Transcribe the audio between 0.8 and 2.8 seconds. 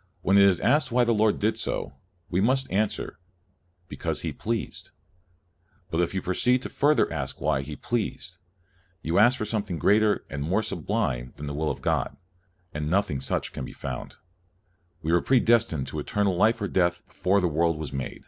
why the Lord did so, we must